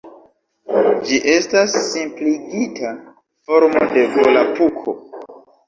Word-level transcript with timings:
Ĝi 1.09 1.19
estas 1.33 1.75
simpligita 1.91 2.95
formo 3.51 3.87
de 3.95 4.09
Volapuko. 4.19 4.99